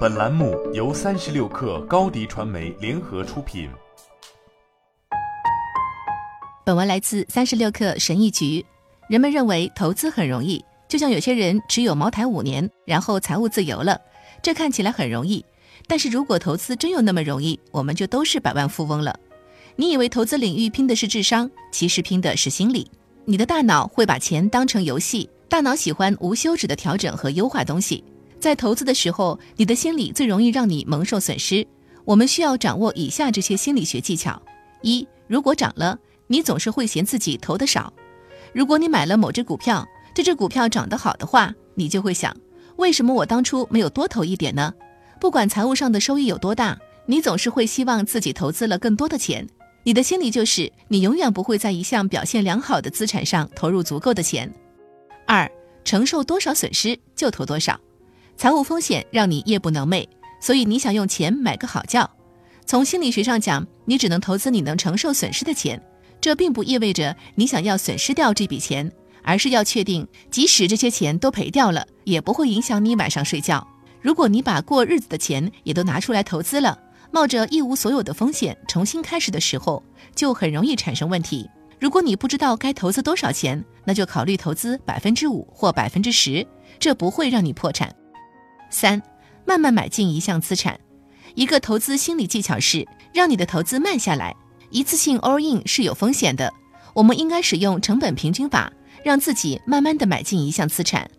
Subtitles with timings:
[0.00, 3.70] 本栏目由三十六氪高低传媒联合出品。
[6.64, 8.64] 本文来自三十六氪神译局。
[9.08, 13.98] 人们认为投资很容易，就像有些人持有茅台五年，然后财务自由了，
[14.42, 15.44] 这看起来很容易。
[15.86, 19.18] 但是如果投资真有那么容易，我们就都是百万富翁了。
[19.76, 22.90] 你以为投资领域拼的是智商，其实拼的是心理。
[23.24, 25.28] 你的大脑会把钱当成游戏。
[25.48, 28.04] 大脑喜欢无休止的调整和优化东西，
[28.40, 31.66] 在投资的时候，你的心理最容易让你蒙受损失。
[32.04, 34.40] 我们需要掌握以下这些心理学技巧：
[34.82, 37.92] 一，如果涨了，你总是会嫌自己投的少。
[38.52, 42.34] 如果你买了某只股票，这只股票涨得好的话，你就会想，
[42.76, 44.72] 为什么我当初没有多投一点呢？
[45.20, 49.46] 不管财务上的收益有多大，你总是会希望自己投资了更多的钱。
[49.82, 54.52] 你的心理就是，你永远不会在一项表现良好的资产上投入足够的钱。
[55.26, 55.50] 二，
[55.84, 57.78] 承受多少损失就投多少，
[58.40, 60.08] 财务风险让你夜不能寐，
[60.40, 62.10] 所以你想用钱买个好觉。
[62.64, 65.78] 从心理学上讲，你只能投资你能承受损失的钱，
[66.22, 68.90] 这并不意味着你想要损失掉这笔钱，
[69.22, 73.68] 而是要确定，即使这些钱都赔掉了，也不会影响你晚上睡觉。
[74.00, 76.78] 如果你把过日子的钱也都拿出来投资了，
[77.10, 81.46] 冒着一无所有的风险重新开始的时候，就很容易产生问题。
[81.78, 86.46] 如果你不知道该投资多少钱，那就考虑投资百分之五或百分之十，
[86.78, 87.94] 这不会让你破产。
[88.70, 89.02] 三，
[89.44, 90.78] 慢慢买进一项资产。
[91.34, 94.34] 一个投资心理技巧是让你的投资慢下来。
[94.70, 96.52] 一次性 all in 是有风险的，
[96.94, 98.72] 我们应该使用成本平均法，
[99.04, 101.10] 让自己慢慢的买进一项资产。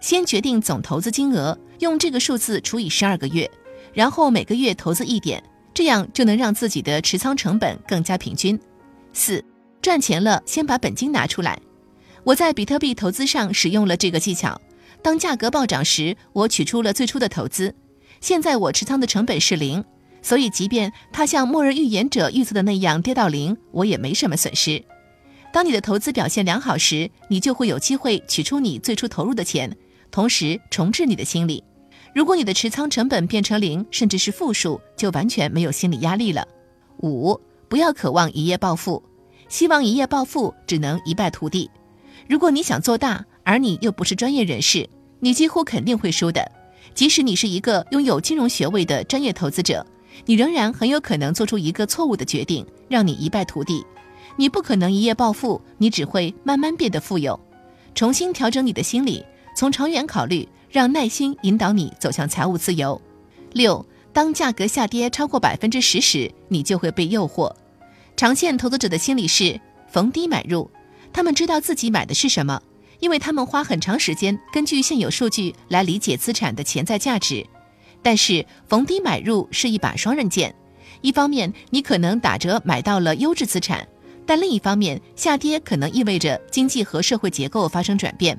[0.00, 3.50] 先决定总投资金额，用这个数字除以十二个月，
[3.92, 5.42] 然后每个月投资一点，
[5.74, 8.58] 这样就能让自己的持仓成本更加平均。
[9.12, 9.44] 四。
[9.82, 11.60] 赚钱了，先把本金拿出来。
[12.22, 14.58] 我在比特币投资上使用了这个技巧。
[15.04, 17.74] 当价格暴涨时，我取出了最初的投资。
[18.22, 19.84] 现在我持仓的成本是零，
[20.22, 24.82] 所以即便它像末日预言者预测的那样跌到零，我也没什么损失。
[25.52, 29.76] 当你的投资表现良好时，你就会有机会取出你最初投入的钱，
[30.10, 31.62] 同时重置你的心理。
[32.14, 36.48] 如果你的持仓成本变成零，甚至是负数，就完全没有心理压力了。
[37.02, 37.38] 五，
[37.68, 39.02] 不要渴望一夜暴富。
[39.50, 41.70] 希望一夜暴富只能一败涂地。
[42.26, 44.88] 如果你想做大，而你又不是专业人士，
[45.20, 46.50] 你几乎肯定会输的。
[46.94, 49.86] 即使你是一个拥有金融学位的专业投资者，
[50.26, 53.84] 你仍然很有可能做出一个错误的决定，让你一败涂地。
[54.36, 57.38] 你不可能一夜暴富，你只会慢慢变得富有。
[57.94, 59.24] 重新调整你的心理，
[59.56, 63.00] 从长远考虑，让耐心引导你走向财务自由。
[63.52, 67.52] 六，当价格下跌超过百分之十时，你就会被诱惑。
[68.16, 70.70] 长线投资者的心理是逢低买入，
[71.12, 72.60] 他们知道自己买的是什么，
[73.00, 77.46] 因为他们花很长时间根据现有数据来理解资产的潜在价值。
[78.02, 80.54] 但是逢低买入是一把双刃剑，
[81.00, 83.86] 一方面你可能打折买到了优质资产，
[84.26, 88.38] 但另一方面下跌可能意味着经济和社会结构发生转变，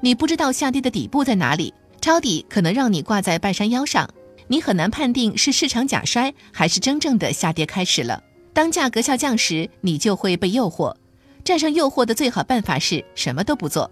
[0.00, 4.08] 你不知道下跌的底部在哪里，抄底可能让你挂在半山腰上，
[4.48, 8.22] 你很难判定是市场假摔还是真正的下跌开始了。
[8.52, 10.94] 当价格下降时，你就会被诱惑。
[11.42, 13.90] 战胜诱惑的最好办法是什么都不做。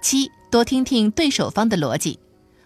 [0.00, 2.18] 七，多听听对手方的逻辑。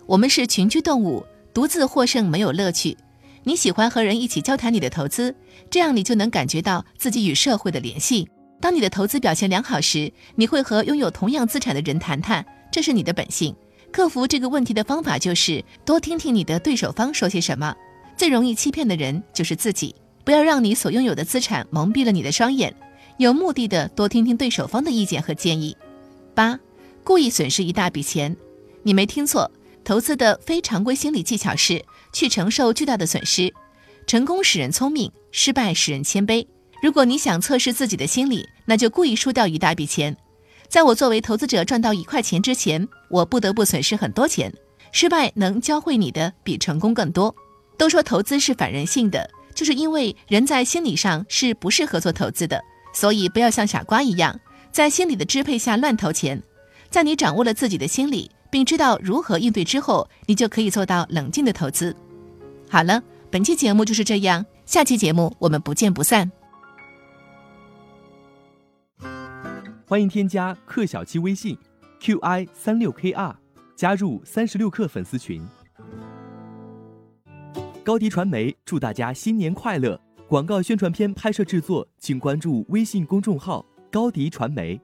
[0.07, 1.25] 我们是群居动物，
[1.55, 2.97] 独自获胜没有乐趣。
[3.45, 5.35] 你喜欢和人一起交谈你的投资，
[5.71, 8.29] 这样你就能感觉到自己与社会的联系。
[8.61, 13.55] 当你的投资表现良好时，你会和拥有同样资产的人谈谈，这是你的本性。
[13.91, 17.75] 克服这个问题的方法就是多听听你的对手方说些什么。
[18.17, 19.95] 最容易欺骗的人就是自己。
[20.23, 22.73] 不要让你所拥有的资产蒙蔽了你的双眼，
[23.17, 25.75] 有目的的多听听对手方的意见和建议。
[26.35, 26.61] 八，
[27.03, 28.37] 故意损失一大笔钱，
[28.83, 29.50] 你没听错，
[29.84, 33.53] 投资的非常规心理技巧是去承受巨大的损失。
[34.06, 36.47] 成功使人聪明，失败使人谦卑。
[36.83, 40.16] 如果你想测试自己的心理，那就故意输掉一大笔钱。
[40.69, 44.53] 在我作为投资者赚到一块钱之前，我不得不损失很多钱。
[44.93, 47.34] 失败能教会你的比成功更多。
[47.77, 49.29] 都说投资是反人性的。
[49.52, 52.62] 就是因为人在心理上是不适合做投资的，
[52.94, 54.38] 所以不要像傻瓜一样
[54.73, 56.41] 在心理的支配下乱投钱。
[56.90, 61.94] 在你掌握了自己的心理，并知道如何应对之后，你就可以做到冷静的投资。
[62.69, 63.00] 好了，
[63.31, 66.31] 本期节目就是这样，下期节目我们不见不散。
[69.87, 71.56] 欢迎添加克小七微信
[72.00, 73.34] ，qi 三六 kr，
[73.76, 75.46] 加入三十六氪粉丝群。
[77.84, 80.00] 高迪传媒祝大家新年快乐！
[80.28, 84.81] 广告宣传片拍摄制作，请关注微信公众号“高迪传媒”。